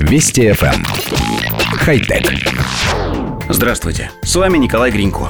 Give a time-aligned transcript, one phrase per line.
[0.00, 0.74] Вести FM.
[0.74, 0.84] Эм.
[1.76, 2.32] Хай-тек.
[3.50, 5.28] Здравствуйте, с вами Николай Гринько.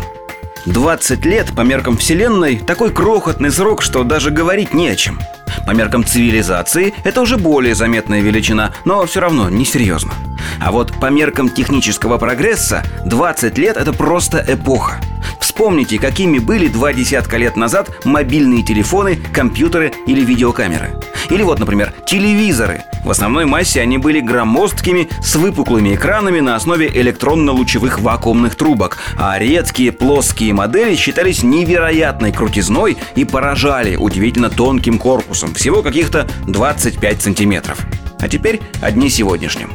[0.66, 5.18] 20 лет по меркам Вселенной такой крохотный срок, что даже говорить не о чем.
[5.66, 10.12] По меркам цивилизации это уже более заметная величина, но все равно несерьезно.
[10.60, 15.00] А вот по меркам технического прогресса 20 лет это просто эпоха.
[15.40, 20.90] Вспомните, какими были два десятка лет назад мобильные телефоны, компьютеры или видеокамеры.
[21.30, 22.82] Или вот, например, телевизоры.
[23.04, 29.38] В основной массе они были громоздкими, с выпуклыми экранами на основе электронно-лучевых вакуумных трубок, а
[29.38, 37.78] редкие плоские модели считались невероятной крутизной и поражали удивительно тонким корпусом, всего каких-то 25 сантиметров.
[38.18, 39.70] А теперь одни сегодняшним.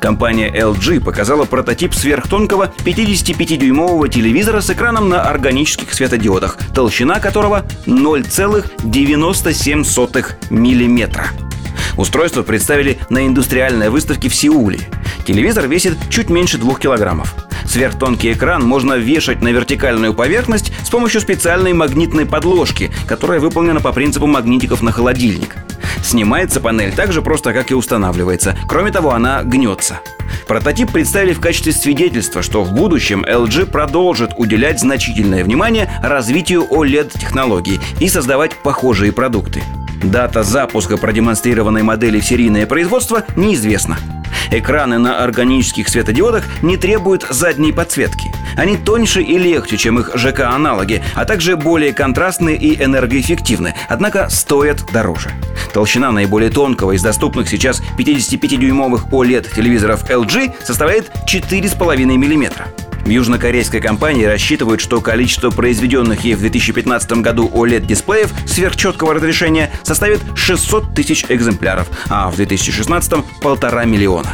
[0.00, 10.34] Компания LG показала прототип сверхтонкого 55-дюймового телевизора с экраном на органических светодиодах, толщина которого 0,97
[10.50, 11.24] мм.
[11.96, 14.80] Устройство представили на индустриальной выставке в Сеуле.
[15.26, 17.34] Телевизор весит чуть меньше 2 килограммов.
[17.66, 23.92] Сверхтонкий экран можно вешать на вертикальную поверхность с помощью специальной магнитной подложки, которая выполнена по
[23.92, 25.56] принципу магнитиков на холодильник.
[26.02, 28.56] Снимается панель так же просто, как и устанавливается.
[28.66, 30.00] Кроме того, она гнется.
[30.46, 37.80] Прототип представили в качестве свидетельства, что в будущем LG продолжит уделять значительное внимание развитию OLED-технологий
[38.00, 39.62] и создавать похожие продукты.
[40.02, 43.98] Дата запуска продемонстрированной модели в серийное производство неизвестна.
[44.50, 48.32] Экраны на органических светодиодах не требуют задней подсветки.
[48.56, 54.84] Они тоньше и легче, чем их ЖК-аналоги, а также более контрастны и энергоэффективны, однако стоят
[54.92, 55.30] дороже.
[55.72, 62.68] Толщина наиболее тонкого из доступных сейчас 55-дюймовых OLED-телевизоров LG составляет 4,5 мм.
[63.08, 70.20] В южнокорейской компании рассчитывают, что количество произведенных ей в 2015 году OLED-дисплеев сверхчеткого разрешения составит
[70.34, 74.28] 600 тысяч экземпляров, а в 2016– полтора миллиона.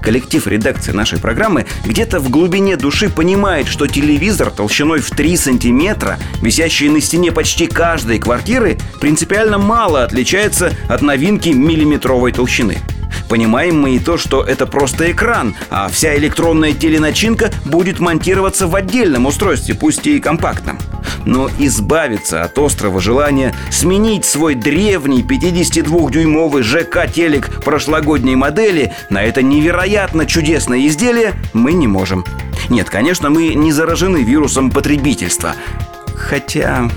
[0.00, 6.20] Коллектив редакции нашей программы где-то в глубине души понимает, что телевизор толщиной в 3 сантиметра,
[6.40, 12.78] висящий на стене почти каждой квартиры, принципиально мало отличается от новинки миллиметровой толщины–
[13.28, 18.74] Понимаем мы и то, что это просто экран, а вся электронная теленачинка будет монтироваться в
[18.74, 20.78] отдельном устройстве, пусть и компактном.
[21.24, 30.26] Но избавиться от острого желания сменить свой древний 52-дюймовый ЖК-телек прошлогодней модели на это невероятно
[30.26, 32.24] чудесное изделие мы не можем.
[32.68, 35.54] Нет, конечно, мы не заражены вирусом потребительства.
[36.14, 36.88] Хотя...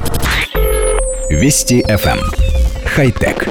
[1.30, 2.20] Вести FM.
[2.20, 2.20] Эм.
[2.86, 3.50] Хай-тек.